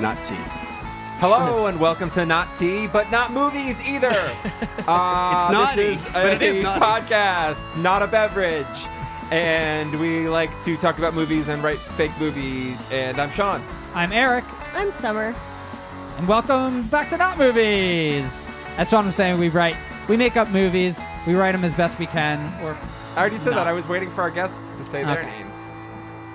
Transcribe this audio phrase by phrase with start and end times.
[0.00, 0.34] Not tea.
[1.20, 4.10] Hello and welcome to Not Tea, but not movies either.
[4.88, 6.80] Uh, It's naughty, this is but it is naughty.
[6.80, 8.66] podcast, not a beverage.
[9.30, 12.78] And we like to talk about movies and write fake movies.
[12.90, 13.62] And I'm Sean.
[13.94, 14.44] I'm Eric,
[14.74, 15.34] I'm Summer.
[16.16, 18.48] and welcome back to Not Movies.
[18.78, 19.76] As Sean was saying, we write,
[20.08, 22.40] we make up movies, we write them as best we can.
[22.64, 22.76] Or
[23.16, 23.56] I already said No.
[23.56, 23.66] that.
[23.68, 25.30] I was waiting for our guests to say their Okay.
[25.30, 25.49] names.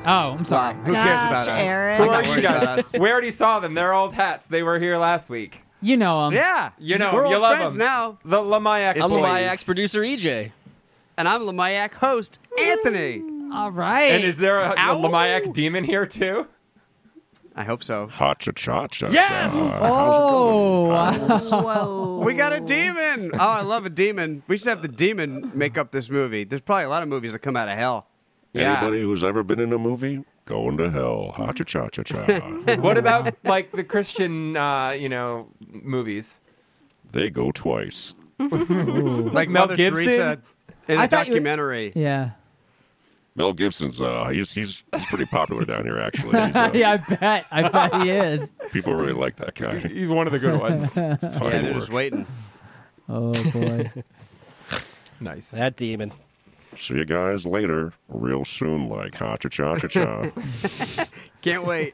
[0.05, 0.75] Oh, I'm sorry.
[0.75, 0.83] Wow.
[0.83, 1.65] Who cares Gosh, about us?
[1.65, 1.97] Eric.
[1.97, 2.79] Who I'm are not you worried about guys?
[2.79, 2.93] us.
[2.99, 3.73] We already saw them.
[3.73, 4.47] They're old hats.
[4.47, 5.61] They were here last week.
[5.81, 6.33] You know them.
[6.33, 6.71] Yeah.
[6.79, 7.79] You know, We're you old love friends them.
[7.79, 8.17] now.
[8.25, 9.21] The Lamayak I'm boys.
[9.21, 10.51] Mayax producer EJ.
[11.17, 13.23] And I'm Lamayak host, Anthony.
[13.53, 14.11] All right.
[14.11, 15.01] And is there a, a Ow.
[15.01, 16.47] Lamayak demon here too?
[17.57, 18.07] I hope so.
[18.07, 19.09] Ha cha cha cha.
[19.11, 19.51] Yes!
[19.53, 20.87] oh,
[21.61, 22.19] Whoa.
[22.25, 23.31] We got a demon.
[23.33, 24.43] Oh, I love a demon.
[24.47, 26.43] We should have the demon make up this movie.
[26.43, 28.07] There's probably a lot of movies that come out of hell.
[28.55, 28.77] Yeah.
[28.79, 31.31] Anybody who's ever been in a movie, going to hell.
[31.35, 32.39] Ha cha cha cha cha.
[32.77, 36.39] What about like the Christian, uh, you know, movies?
[37.11, 38.13] They go twice.
[38.39, 40.03] Like Mel Mother Gibson?
[40.05, 40.41] Teresa
[40.87, 41.91] in a I thought you were- documentary.
[41.95, 42.31] yeah.
[43.37, 46.39] Mel Gibson's uh he's he's, he's pretty popular down here actually.
[46.45, 47.45] He's, uh, yeah, I bet.
[47.51, 48.49] I bet he is.
[48.71, 49.79] People really like that guy.
[49.89, 50.93] He's one of the good ones.
[50.93, 51.73] Fine Yeah, they're work.
[51.73, 52.25] just waiting.
[53.09, 53.91] Oh boy.
[55.19, 55.51] nice.
[55.51, 56.13] That demon.
[56.77, 58.89] See you guys later, real soon.
[58.89, 61.05] Like ha cha cha cha cha.
[61.41, 61.93] Can't wait.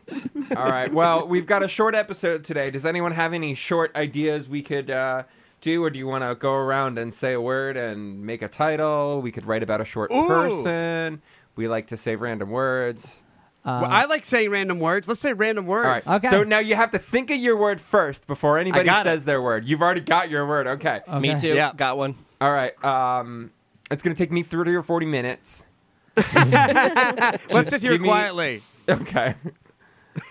[0.56, 0.92] All right.
[0.94, 2.72] Well, we've got a short episode today.
[2.72, 5.24] Does anyone have any short ideas we could uh,
[5.62, 8.48] do, or do you want to go around and say a word and make a
[8.48, 9.22] title?
[9.22, 10.28] We could write about a short Ooh.
[10.28, 11.22] person.
[11.56, 13.22] We like to say random words.
[13.64, 15.08] Uh, Well, I like saying random words.
[15.08, 15.96] Let's say random All right.
[15.96, 16.08] words.
[16.08, 16.30] Okay.
[16.30, 19.10] So now you have to think of your word first before anybody got it.
[19.10, 19.66] says their word.
[19.66, 20.66] You've already got your word.
[20.66, 21.02] Okay.
[21.20, 21.54] Me too.
[21.54, 21.72] Yeah.
[21.76, 22.16] Got one.
[22.40, 22.74] All right.
[22.84, 23.52] Um,
[23.92, 25.64] it's gonna take me thirty or forty minutes.
[26.16, 28.64] Let's sit here give me- quietly.
[28.90, 29.36] Okay.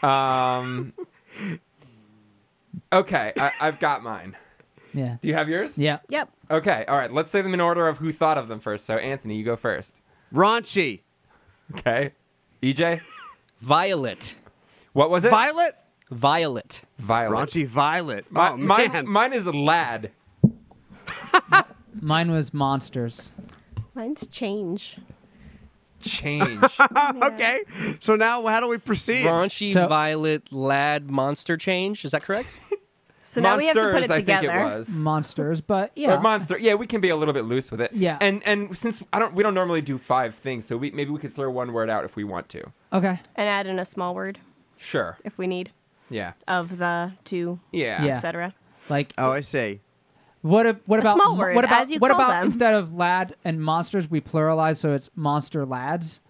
[0.03, 0.93] Um.
[2.93, 4.37] Okay, I, I've got mine.
[4.93, 5.16] Yeah.
[5.22, 5.78] Do you have yours?
[5.78, 5.99] Yeah.
[6.09, 6.31] Yep.
[6.50, 7.12] Okay, all right.
[7.12, 8.84] Let's say them in order of who thought of them first.
[8.87, 10.03] So, Anthony, you go first.
[10.34, 11.00] Raunchy.
[11.76, 12.12] Okay.
[12.62, 13.00] EJ,
[13.60, 14.37] Violet.
[14.93, 15.31] what was it?
[15.31, 15.76] Violet?
[16.10, 16.82] Violet.
[16.99, 17.49] Violet.
[17.49, 18.31] Raunchy Violet.
[18.31, 19.06] Mi- oh, mine, man.
[19.09, 20.10] mine is lad.
[22.00, 23.31] Mine was monsters.
[23.94, 24.99] Mine's change.
[26.00, 26.62] Change.
[27.22, 27.62] okay.
[27.99, 29.27] So now how do we proceed?
[29.27, 32.05] Raunchy, So- violet, lad, monster change.
[32.05, 32.59] Is that correct?
[33.22, 34.59] So now we have to put Monsters, it I think together.
[34.59, 34.88] it was.
[34.88, 36.15] Monsters, but yeah.
[36.16, 36.59] Or monster.
[36.59, 37.93] Yeah, we can be a little bit loose with it.
[37.93, 38.19] Yeah.
[38.21, 41.21] And and since I don't, we don't normally do five things, so we maybe we
[41.21, 42.72] could throw one word out if we want to.
[42.93, 43.21] okay.
[43.37, 44.41] And add in a small word
[44.78, 45.17] Sure.
[45.22, 45.71] if we need
[46.09, 46.32] Yeah.
[46.49, 48.03] of the two, Yeah.
[48.05, 48.15] Yeah.
[48.15, 48.53] etc.
[48.88, 49.78] Like Oh, I see.
[50.43, 50.67] What?
[50.67, 52.45] a- What A about small word, what about as you what call about them.
[52.47, 56.21] instead of lad and monsters, we pluralize so it's monster lads?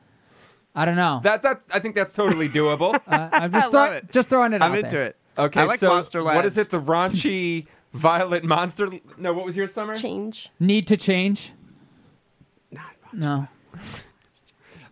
[0.75, 1.21] I don't know.
[1.25, 2.94] That that I think that's totally doable.
[3.06, 4.12] uh, I'm just I throw- love it.
[4.12, 5.06] just throwing it I'm out into there.
[5.09, 5.16] it.
[5.38, 5.60] Okay.
[5.60, 6.37] I like so monster lads.
[6.37, 6.70] what is it?
[6.70, 8.88] The raunchy violet monster?
[9.16, 9.97] No, what was your summer?
[9.97, 10.49] Change.
[10.60, 11.53] Need to change?
[13.12, 13.49] No.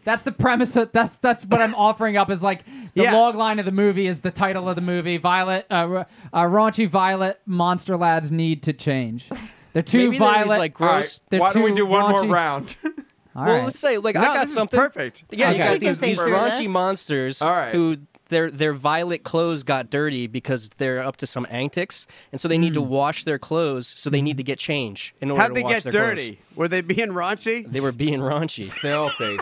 [0.09, 0.75] That's the premise.
[0.75, 2.31] Of, that's that's what I'm offering up.
[2.31, 2.65] Is like
[2.95, 3.13] the Yeah.
[3.15, 5.19] log line of the movie is the title of the movie.
[5.19, 9.29] Violet, uh, uh, raunchy Violet monster lads need to change.
[9.75, 10.59] They're too Maybe they're violent.
[10.61, 10.89] like gross.
[10.91, 11.21] right.
[11.29, 12.75] They're Why don't we too do one more round?
[13.37, 14.79] All well, let's say like No, I got this something.
[14.81, 15.25] is perfect.
[15.31, 15.59] Yeah, Okay.
[15.59, 16.69] you got these these raunchy this.
[16.69, 17.75] monsters All right.
[17.75, 17.99] who
[18.31, 22.57] their their violet clothes got dirty because they're up to some antics, and so they
[22.59, 23.87] need to wash their clothes.
[23.87, 25.53] So they need to get change in order to get the children.
[25.53, 26.27] How'd to they wash get their dirty?
[26.37, 26.57] clothes.
[26.57, 27.71] Were they being raunchy?
[27.71, 28.73] They were being raunchy.
[28.83, 29.39] Filthy.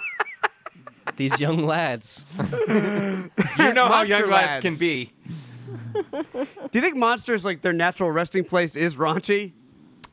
[1.16, 2.26] These young lads.
[3.58, 4.62] You know how Monster young lads lads.
[4.62, 5.12] can be.
[6.22, 9.52] Do you think monsters like their natural resting place is raunchy?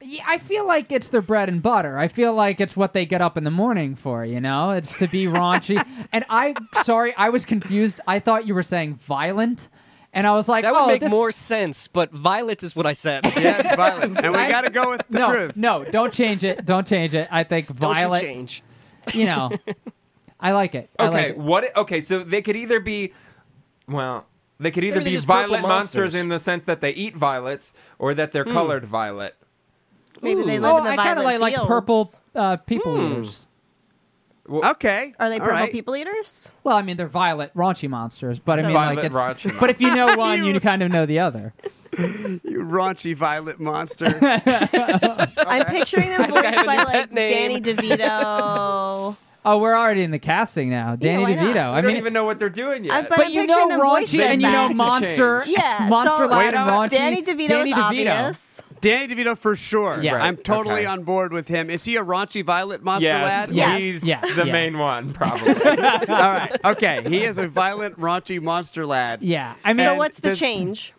[0.02, 1.98] Yeah, I feel like it's their bread and butter.
[1.98, 4.72] I feel like it's what they get up in the morning for, you know?
[4.72, 5.84] It's to be raunchy.
[6.12, 8.00] and I, sorry, I was confused.
[8.08, 9.70] I thought you were saying violent.
[10.12, 12.86] And I was like, That would oh, make this- more sense, but violet is what
[12.86, 13.24] I said.
[13.38, 14.18] Yeah, it's violent.
[14.24, 15.56] and we I- got to go with the no, truth.
[15.58, 16.66] no, don't change it.
[16.66, 17.28] Don't change it.
[17.32, 18.64] I think Don't you violet, change.
[19.14, 19.52] you know,
[20.44, 20.90] I like it.
[21.00, 21.30] I like Okay.
[21.32, 21.38] it.
[21.40, 21.76] What?
[21.76, 22.02] Okay.
[22.02, 23.14] So they could either be,
[23.88, 24.26] well,
[24.60, 26.00] they could either Maybe they're be just purple violet monsters.
[26.14, 26.16] monsters.
[26.16, 29.36] in the sense that they eat violets, or that they're colored violet.
[30.22, 30.62] Maybe they Ooh.
[30.62, 33.12] live Oh, in the I kind of violet like like purple uh, people Hmm.
[33.14, 33.48] eaters.
[34.50, 35.14] Okay.
[35.20, 35.72] Are they All purple right.
[35.72, 36.52] people eaters?
[36.66, 39.16] Well, I mean, they're violet raunchy monsters, but I So- mean, Violet like it's.
[39.16, 41.54] raunchy But if you know one, You- you kind of know the other.
[41.98, 44.08] You raunchy violet monster.
[44.22, 47.62] I'm picturing them voiced by like name.
[47.62, 49.16] Danny DeVito.
[49.46, 50.96] Oh, we're already in the casting now.
[50.96, 51.44] Danny why not?
[51.56, 51.58] DeVito.
[51.58, 53.10] I I don't mean, even know what they're doing yet.
[53.10, 54.76] But- but I'm you know them voiced raunchy as and you know that.
[54.76, 55.44] monster.
[55.48, 56.90] Yeah, monster so lad and raunchy.
[56.92, 57.78] Danny DeVito's Danny DeVito.
[57.78, 58.62] obvious.
[58.82, 60.00] Danny DeVito for sure.
[60.02, 60.16] Yeah.
[60.16, 60.86] I'm totally okay.
[60.86, 61.70] on board with him.
[61.70, 63.50] Is he a raunchy violet monster yes, lad?
[63.56, 63.80] Yes.
[63.80, 64.52] he's Yeah, the yeah.
[64.52, 65.54] main one, probably.
[65.54, 66.58] All right.
[66.66, 67.02] Okay.
[67.08, 69.22] He is a violent, raunchy monster lad.
[69.24, 70.94] Yeah, I mean, So And what's the does- change?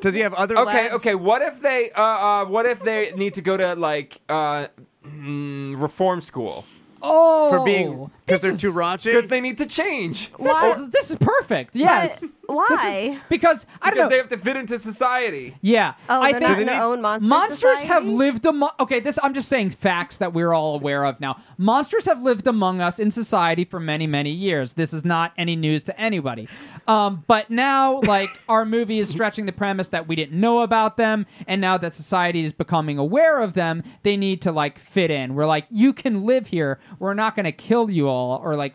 [0.00, 0.94] Does he have other okay, lads?
[0.94, 1.14] okay.
[1.14, 1.90] What if they?
[1.92, 4.68] Uh, uh, what if they need to go to like uh,
[5.06, 6.64] mm, reform school
[7.02, 9.04] oh, For being because they're too raunchy.
[9.12, 11.76] because they need to change This is this is perfect.
[11.76, 12.24] Yes,
[12.54, 13.10] Why?
[13.14, 14.08] Is- because I don't because know.
[14.10, 15.56] they have to fit into society.
[15.60, 18.70] yeah, Oh, I they're think not they their own monster monsters have lived among.
[18.80, 21.40] Okay, this I'm just saying facts that we're all aware of now.
[21.58, 24.72] Monsters have lived among us in society for many, many years.
[24.74, 26.48] This is not any news to anybody.
[26.88, 30.96] Um, but now, like our movie is stretching the premise that we didn't know about
[30.96, 35.10] them, and now that society is becoming aware of them, they need to like fit
[35.10, 35.34] in.
[35.34, 36.80] We're like, you can live here.
[36.98, 38.74] We're not going to kill you all, or like,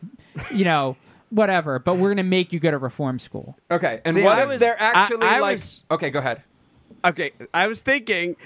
[0.53, 0.97] you know.
[1.35, 3.57] Whatever, but we're gonna make you go to reform school.
[3.69, 5.57] Okay, and See, what I if was- they're actually I- I like?
[5.57, 6.41] was- Okay, go ahead.
[7.03, 8.37] Okay, I was thinking,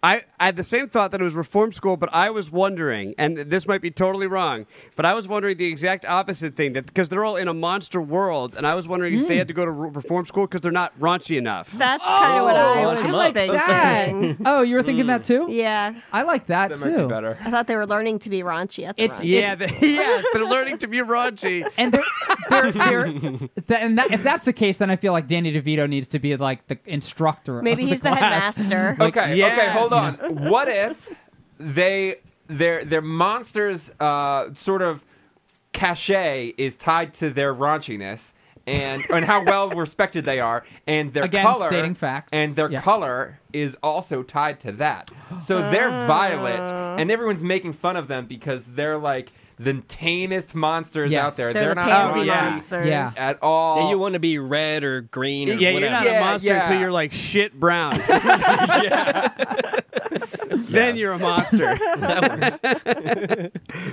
[0.00, 3.16] I, I had the same thought that it was reform school, but I was wondering,
[3.18, 4.64] and this might be totally wrong,
[4.94, 8.00] but I was wondering the exact opposite thing that because they're all in a monster
[8.00, 9.38] world, and I was wondering if they Hmm.
[9.38, 11.72] had to go to re- reform school because they're not raunchy enough.
[11.72, 13.34] That's kind of what I was was 'em up.
[13.34, 14.36] thinking.
[14.46, 15.48] oh, you were thinking that too?
[15.50, 16.90] Yeah, I like that, That too.
[16.92, 17.36] might be better.
[17.44, 19.26] I thought they were learning to be raunchy at the It's- run.
[19.28, 21.68] Yeah, It's- they, yes, they're learning to be raunchy.
[21.76, 22.02] and they're,
[22.50, 25.88] they're, they're, th- and that, if that's the case, then I feel like Danny DeVito
[25.88, 27.62] needs to be like the instructor.
[27.62, 28.56] Maybe of he's the class.
[28.56, 28.96] headmaster.
[28.96, 29.87] Like, okay, okay, yes.
[29.90, 30.36] Hold on.
[30.50, 31.08] What if
[31.58, 35.04] they their their monsters uh, sort of
[35.72, 38.32] cachet is tied to their raunchiness
[38.66, 42.28] and and how well respected they are and their Again, color stating facts.
[42.32, 42.80] and their Yeah.
[42.80, 45.10] color is also tied to that.
[45.42, 46.68] So they're violet
[46.98, 51.20] and everyone's making fun of them because they're like the tamest monsters Yes.
[51.24, 51.52] out there.
[51.52, 52.50] They're, the not pansy yeah.
[52.50, 52.86] monsters.
[52.86, 53.10] Yeah.
[53.16, 53.82] at all.
[53.82, 55.80] Yeah, you want to be red or green or Yeah, whatever.
[55.80, 56.60] you're not Yeah, a monster yeah.
[56.62, 58.00] until you're like shit brown.
[60.68, 61.78] Then you're a monster.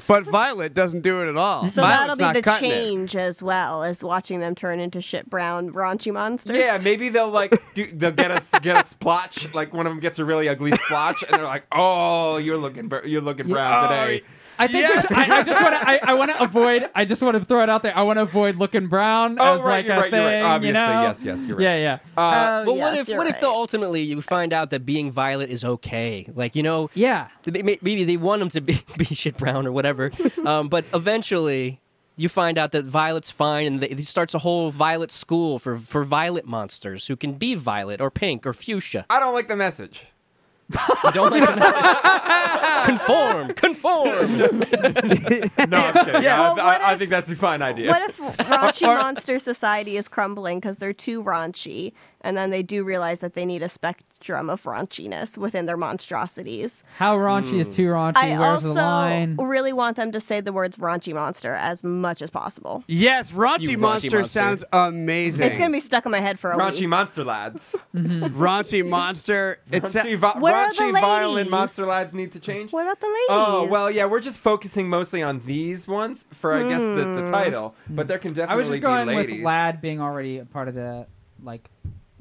[0.08, 1.70] but Violet doesn't do it at all.
[1.70, 2.74] So Violet's that'll not be the cutting it.
[2.76, 6.58] change as well as watching them turn into shit brown raunchy monsters.
[6.58, 9.54] Yeah, maybe they'll like do, they'll get us get a splotch.
[9.54, 12.92] Like one of them gets a really ugly splotch, and they're like, "Oh, you're looking
[13.06, 14.24] you're looking brown Oh, today."
[14.58, 14.88] I think Yeah.
[15.02, 15.90] there's- I, I just want to.
[15.90, 16.90] I, I want to avoid.
[16.96, 17.96] I just want to throw it out there.
[17.98, 20.22] I want to avoid looking brown Oh, as right, like you're a right, thing.
[20.22, 20.42] you're right.
[20.42, 21.02] Obviously, you know?
[21.04, 21.64] yes, yes, you're right.
[21.64, 24.54] Yeah, yeah, Uh, Oh, But what yes, if you're what if though ultimately you find
[24.54, 26.28] out that being violet is okay?
[26.34, 27.28] Like you know, yeah.
[27.44, 30.12] th- maybe they want them to be, be shit brown or whatever,
[30.46, 31.80] um, but eventually
[32.18, 35.78] you find out that violet's fine, and they, it starts a whole violet school for
[35.78, 39.06] for violet monsters who can be violet or pink or fuchsia.
[39.10, 40.06] I don't like the message.
[40.72, 42.86] You don't like the message?
[42.86, 44.40] conform, conform.
[45.70, 46.24] No, I'm kidding.
[46.24, 46.42] Yeah.
[46.42, 47.90] I, Well, I- what I if- think that's a fine idea.
[47.90, 48.18] What if
[48.48, 53.34] raunchy monster society is crumbling because they're too raunchy, and then they do realize that
[53.34, 53.70] they need a
[54.26, 56.84] spectrum of raunchiness within their monstrosities?
[56.98, 58.14] How raunchy is too raunchy?
[58.18, 59.36] I Where's also the line?
[59.38, 62.84] really want them to say the words raunchy monster as much as possible.
[62.88, 64.26] Yes, raunchy, raunchy monster, monster.
[64.28, 65.46] sounds amazing.
[65.46, 66.90] It's gonna be stuck in my head for a Raunchy week.
[66.90, 67.76] monster lads.
[67.96, 69.60] raunchy monster.
[69.72, 72.72] It's Raunchy, vi- Where are the raunchy violent monster lads need to change.
[72.74, 73.28] What about the ladies?
[73.30, 77.16] Oh well, yeah, we're just focusing mostly on these ones for I guess the, Hmm.
[77.26, 78.86] the title, but there can definitely be ladies.
[78.86, 81.06] I was just going be with lad being already a part of the
[81.44, 81.70] like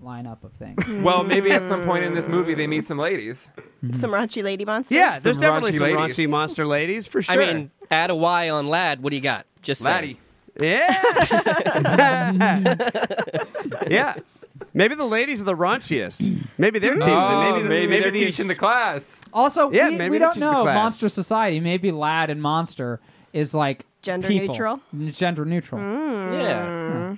[0.04, 0.82] lineup of things.
[1.04, 3.49] Well, maybe at some point in this movie they meet some ladies.
[3.56, 3.92] Mm-hmm.
[3.94, 4.96] Some raunchy lady monsters.
[4.96, 6.16] yeah, there's Some definitely raunchy some ladies.
[6.16, 7.42] raunchy monster ladies for sure.
[7.42, 9.02] I mean, add a Y on lad.
[9.02, 9.46] What do you got?
[9.62, 9.94] Just saying.
[9.94, 10.20] Laddie.
[10.61, 11.02] yeah,
[13.88, 14.14] yeah.
[14.73, 16.46] Maybe the ladies are the raunchiest.
[16.58, 17.00] Maybe they're mm-hmm.
[17.00, 17.14] teaching.
[17.14, 19.20] Oh, maybe, the- maybe, they're the- teaching the class.
[19.32, 20.75] Also, Yeah, we, maybe we that's don't just the know class.
[20.75, 21.61] Monster Society.
[21.61, 23.00] Maybe lad and monster
[23.32, 24.49] is like Gender people.
[24.49, 24.80] neutral?
[25.11, 25.80] Gender neutral.
[25.80, 26.32] Mm.
[26.32, 27.16] Yeah.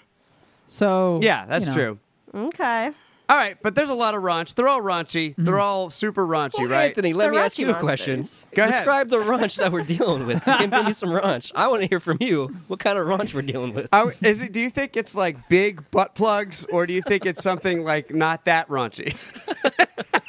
[0.66, 1.76] So Yeah, that's you know.
[1.76, 1.98] true.
[2.36, 2.92] Okay.
[3.28, 4.54] All right, but there's a lot of raunch.
[4.54, 5.34] They're all raunchy.
[5.36, 5.60] They're mm-hmm.
[5.60, 6.90] all super raunchy, Well, right?
[6.90, 8.20] Anthony, let They're me ask you a question.
[8.20, 8.46] monsters.
[8.54, 8.72] Go ahead.
[8.72, 10.44] Describe the raunch that we're dealing with.
[10.44, 11.50] Give me some raunch.
[11.56, 12.56] I want to hear from you.
[12.68, 13.88] What kind of raunch we're dealing with?
[13.92, 14.52] Are- is it?
[14.52, 18.14] Do you think it's like big butt plugs, or do you think it's something like
[18.14, 19.16] not that raunchy?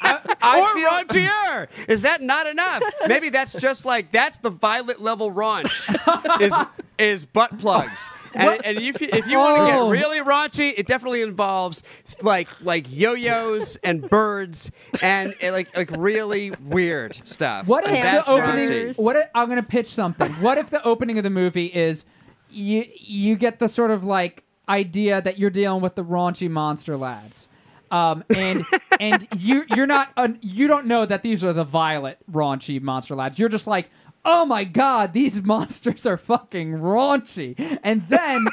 [0.40, 1.68] I or feel raunchier?
[1.88, 2.82] Is that not enough?
[3.06, 6.40] Maybe that's just like that's the violet level raunch.
[6.40, 6.52] is
[6.98, 8.00] is butt plugs.
[8.34, 9.90] And, and if you, if you want to get Oh.
[9.90, 11.82] really raunchy, it definitely involves
[12.22, 14.70] like like yo-yos and birds
[15.02, 17.66] and, uh, like like really weird stuff.
[17.66, 18.68] What if that's the opening?
[18.68, 18.98] raunchy.
[19.02, 20.32] What if, I'm going to pitch something.
[20.34, 22.04] What if the opening of the movie is
[22.50, 26.96] you you get the sort of like idea that you're dealing with the raunchy monster
[26.96, 27.48] lads,
[27.90, 28.64] um, and
[29.00, 33.14] and you you're not uh, you don't know that these are the violet raunchy monster
[33.14, 33.38] lads.
[33.38, 33.90] You're just like.
[34.30, 37.78] Oh my god, these monsters are fucking raunchy.
[37.82, 38.44] And then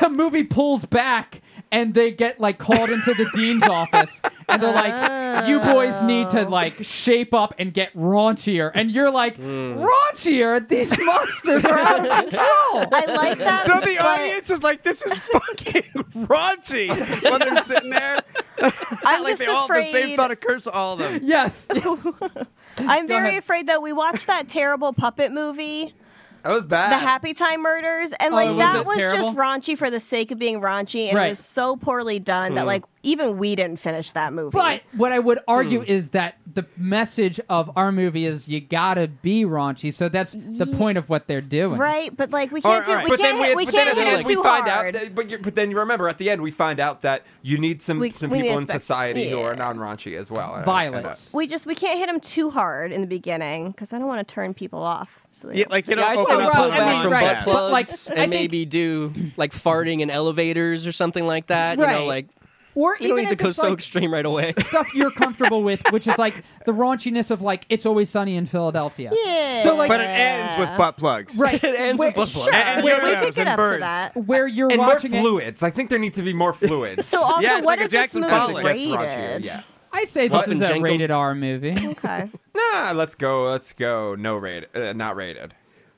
[0.00, 4.72] the movie pulls back and they get like called into the dean's office and they're
[4.72, 9.84] like, "You boys need to like shape up and get raunchier," and you're like, hmm.
[9.84, 10.68] "Raunchier?
[10.68, 13.66] These monsters are out of control." I like that.
[13.66, 15.82] So the but audience is like, "This is fucking
[16.14, 16.88] raunchy."
[17.28, 18.20] When they're sitting there,
[19.04, 21.20] I'm like just they all the same thought occurs to all of them.
[21.24, 21.66] Yes.
[21.74, 22.06] yes.
[22.88, 23.42] I'm very ahead.
[23.42, 25.94] afraid that we watched that terrible puppet movie.
[26.42, 26.92] That was bad.
[26.92, 29.18] the Happy Time Murders, and Oh, like was that it was terrible?
[29.32, 31.26] just raunchy for the sake of being raunchy, and Right.
[31.26, 32.68] it was so poorly done that mm.
[32.68, 34.50] like even we didn't finish that movie.
[34.52, 35.90] But what I would argue Hmm.
[35.90, 39.92] is that the message of our movie is you gotta be raunchy.
[39.94, 41.78] So that's the point of what they're doing.
[41.78, 43.04] right, but like we can't right, do all right.
[43.10, 44.96] we can't then we, hit, we can't at hit end it we too find hard.
[44.96, 45.00] out.
[45.00, 47.58] That, but, you but then you remember at the end we find out that you
[47.58, 50.54] need some We- some we people in spec- society who are non-raunchy as well.
[50.54, 51.30] And I- Violence.
[51.32, 54.26] we just we can't hit them too hard in the beginning because I don't want
[54.26, 55.22] to turn people off.
[55.32, 56.92] So Yeah, like you know, Yeah, I open say well, up pull a I back
[56.94, 57.70] mean, from right, butt but, plugs
[58.08, 61.78] like, and think- maybe do like farting in elevators or something like that.
[61.78, 62.26] You know, like
[62.76, 64.52] Or you don't even need to go it's so like extreme right away.
[64.58, 68.46] stuff you're comfortable with, which is like the raunchiness of like it's always sunny in
[68.46, 69.10] Philadelphia.
[69.24, 69.62] yeah.
[69.62, 71.38] So, like- but it ends with butt plugs.
[71.38, 71.54] Right.
[71.64, 72.54] It ends Where- with butt plugs.
[72.54, 73.80] Sure, And we, we yo-yos could get and up to birds.
[73.80, 74.16] that.
[74.16, 75.20] Where you're And more watching it.
[75.22, 75.62] fluids.
[75.62, 77.06] I think there need to be more fluids.
[77.06, 78.64] So also, Yeah, it's what like a is this Jackson movie as Pollock.
[78.66, 79.44] it gets raunchier, rated?
[79.44, 79.62] yeah.
[79.92, 80.82] I say What, this is a Zinchenko?
[80.82, 81.74] rated R movie.
[81.86, 83.44] Okay, Nah, let's go.
[83.44, 84.14] Let's go.
[84.14, 84.68] No rated.
[84.76, 85.54] Uh, not rated.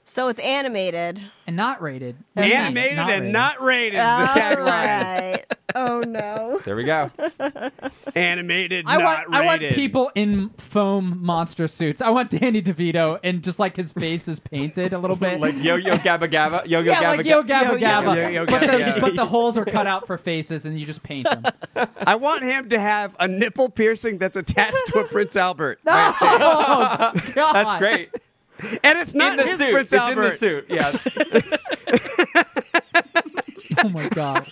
[0.09, 1.21] So it's animated.
[1.47, 2.17] and not rated.
[2.35, 3.33] Animated Not and rated.
[3.33, 4.67] not rated is the All tagline.
[4.67, 5.45] right.
[5.75, 6.61] Oh no.
[6.65, 7.11] There we go.
[8.15, 12.01] Animated, I not want, I want people in foam monster suits.
[12.01, 15.41] I want Danny DeVito and just like his face is painted a little bit.
[15.41, 17.79] like yo yo gabba gabba yo yo yeah, gabba like Yo gabba.
[17.79, 18.17] Gabba Yo, yo, Gabba.
[18.17, 21.03] yo, yo, but, the, but the holes are cut out for faces and you just
[21.03, 21.45] paint them.
[22.01, 25.81] I want him to have a nipple piercing that's attached to a Prince Albert.
[25.87, 27.55] oh, God.
[27.55, 28.11] That's great.
[28.83, 29.73] And it's not in the his suit.
[29.73, 30.23] Prince it's Albert.
[30.23, 30.67] in the suit.
[30.69, 31.09] Yes.
[33.81, 34.51] Oh my god.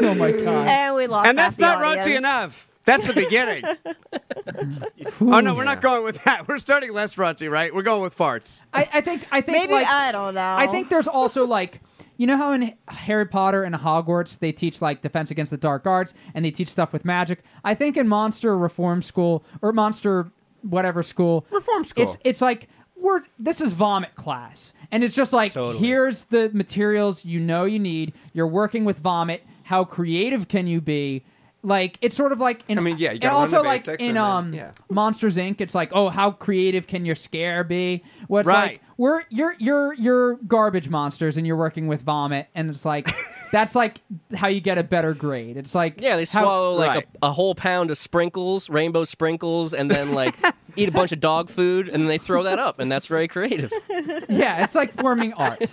[0.00, 0.68] Oh my god.
[0.68, 1.28] And we lost.
[1.28, 2.68] And that's not the raunchy enough.
[2.84, 3.64] That's the beginning.
[5.20, 6.48] oh no, we're not going with that.
[6.48, 7.74] We're starting less raunchy, right?
[7.74, 8.60] We're going with farts.
[8.72, 10.54] I, I think I think Maybe like I don't know.
[10.56, 11.80] I think there's also like
[12.16, 15.86] you know how in Harry Potter and Hogwarts they teach like defense against the dark
[15.86, 17.42] arts and they teach stuff with magic.
[17.64, 20.30] I think in Monster Reform School or Monster
[20.62, 22.04] whatever school Reform school.
[22.04, 22.68] It's it's like
[23.08, 25.84] we're this is vomit class, and it's just like Totally.
[25.84, 28.12] here's the materials you know you need.
[28.34, 29.42] You're working with vomit.
[29.64, 31.24] How creative can you be?
[31.64, 33.68] Like it's sort of like in, I mean, yeah, you and gotta learn also the
[33.68, 34.70] like basics in and then- um yeah.
[34.90, 35.60] Monsters Inc.
[35.60, 38.04] It's like oh how creative can your scare be?
[38.28, 38.72] What's Right.
[38.72, 43.08] like we're you're you're you're garbage monsters and you're working with vomit and it's like
[43.52, 44.00] that's like
[44.34, 45.56] how you get a better grade.
[45.56, 47.08] It's like Yeah, they how- swallow like Right.
[47.22, 50.36] a, a whole pound of sprinkles, rainbow sprinkles, and then like
[50.78, 53.28] eat a bunch of dog food, and then they throw that up, and that's very
[53.28, 53.72] creative.
[54.28, 55.72] yeah, it's like forming art.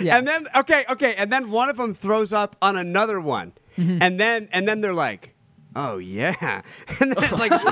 [0.00, 0.16] Yeah.
[0.18, 3.98] And then okay, okay, and then one of them throws up on another one, Mm-hmm.
[4.02, 5.34] and then and then they're like,
[5.76, 6.62] "Oh yeah,"
[7.00, 7.52] and then like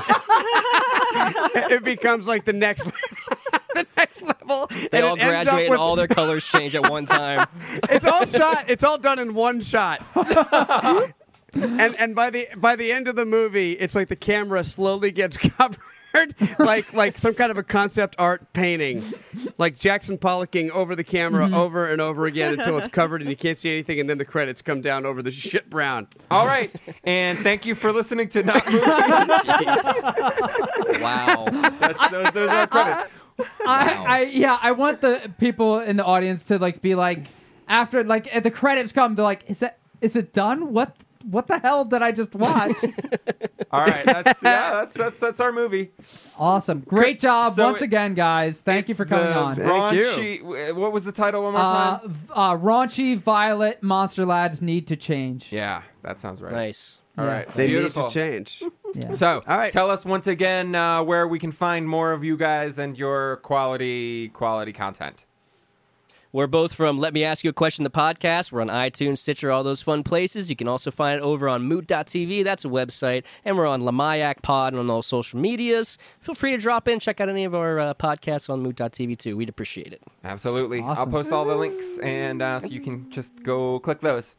[1.71, 2.85] it becomes like the next
[3.75, 4.69] the next level.
[4.91, 7.45] They all it ends up graduate, and with- all their colors change at one time.
[7.89, 8.69] it's all shot.
[8.69, 10.01] It's all done in one shot.
[11.53, 15.11] and and by the by the end of the movie, it's like the camera slowly
[15.11, 15.77] gets covered,
[16.59, 19.13] like like some kind of a concept art painting,
[19.57, 21.53] like Jackson Pollocking over the camera mm-hmm.
[21.53, 24.25] over and over again until it's covered and you can't see anything, and then the
[24.25, 26.07] credits come down over the shit brown.
[26.31, 26.73] All right,
[27.03, 28.85] and thank you for listening to Not Movie.
[30.99, 31.45] Wow.
[31.79, 33.09] That's, those, those are credits.
[33.65, 37.27] I, I yeah, I want the people in the audience to like be like
[37.67, 40.73] after like at the credits come, they're like, is that is it done?
[40.73, 40.95] What
[41.29, 42.75] what the hell did I just watch?
[43.71, 45.91] All right, that's yeah, that's that's that's our movie.
[46.37, 48.61] awesome, great job So once it- again, guys.
[48.61, 49.55] Thank you for coming the on.
[49.55, 49.93] Thank
[50.41, 50.73] you.
[50.75, 52.15] What was the title one more Uh, time?
[52.33, 55.47] uh, raunchy Violet Monster Lads need to change.
[55.51, 56.51] Yeah, that sounds right.
[56.53, 56.99] nice.
[57.17, 57.31] All Yeah.
[57.31, 58.03] right, They beautiful.
[58.03, 58.63] need to change.
[58.95, 59.11] Yeah.
[59.11, 59.71] So, All right.
[59.71, 63.35] tell us once again uh, where we can find more of you guys and your
[63.43, 65.25] quality quality content.
[66.31, 68.51] We're both from Let Me Ask You a Question, the podcast.
[68.51, 70.47] We're on iTunes, Stitcher, all those fun places.
[70.47, 72.43] You can also find it over on Moot.tv.
[72.43, 73.23] That's a website.
[73.43, 75.97] And we're on Lamayak Pod and on all social medias.
[76.19, 79.35] Feel free to drop in, check out any of our uh, podcasts on Moot.tv too.
[79.35, 80.03] We'd appreciate it.
[80.23, 80.81] Absolutely.
[80.83, 84.35] I'll post all the links, and uh, so you can just go click those.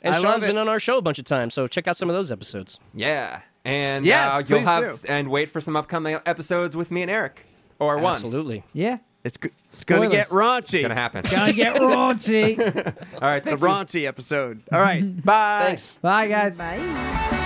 [0.00, 0.46] And I love Sean's it.
[0.46, 2.80] been on our show a bunch of times, so check out some of those episodes.
[2.94, 5.06] Yeah, and Yes, uh, you'll have do.
[5.06, 7.44] and wait for some upcoming episodes with me and Eric,
[7.78, 8.14] or one.
[8.14, 8.64] Absolutely.
[8.72, 10.74] Yeah, It's, go- it's gonna get raunchy.
[10.74, 11.18] It's Gonna happen.
[11.20, 12.58] It's gonna get raunchy.
[13.14, 13.66] all right, the thank you.
[13.66, 14.62] raunchy episode.
[14.72, 15.02] All right.
[15.24, 15.62] Bye.
[15.66, 15.98] Thanks.
[16.00, 16.56] Bye, guys.
[16.56, 17.36] Bye.